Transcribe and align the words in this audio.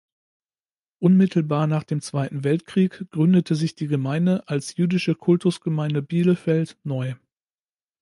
Unmittelbar 0.97 1.67
nach 1.67 1.83
dem 1.83 2.01
Zweiten 2.01 2.43
Weltkrieg 2.43 3.05
gründete 3.11 3.53
sich 3.53 3.75
die 3.75 3.85
Gemeinde 3.85 4.41
als 4.49 4.75
"„Jüdische 4.75 5.13
Kultusgemeinde 5.13 6.01
Bielefeld“" 6.01 6.75
neu. 6.83 7.13